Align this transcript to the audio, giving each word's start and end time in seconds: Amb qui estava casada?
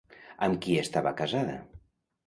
Amb 0.47 0.57
qui 0.65 0.79
estava 0.85 1.15
casada? 1.23 1.63